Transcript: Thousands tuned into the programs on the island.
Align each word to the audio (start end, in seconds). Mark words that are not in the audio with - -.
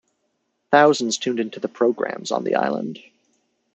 Thousands 0.71 1.15
tuned 1.15 1.39
into 1.39 1.59
the 1.59 1.67
programs 1.67 2.31
on 2.31 2.43
the 2.43 2.55
island. 2.55 2.97